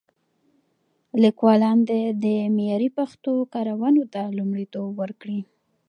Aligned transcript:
لیکوالان 1.23 1.77
دې 1.89 2.01
د 2.23 2.25
معیاري 2.55 2.89
پښتو 2.97 3.31
کارونو 3.53 4.03
ته 4.13 4.21
لومړیتوب 4.37 4.89
ورکړي. 5.01 5.39